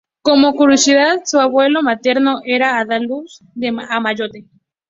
Como 0.23 0.55
curiosidad, 0.55 1.21
su 1.25 1.39
abuelo 1.39 1.83
materno 1.83 2.41
era 2.43 2.79
andaluz, 2.79 3.37
de 3.53 3.67
Ayamonte. 3.67 4.47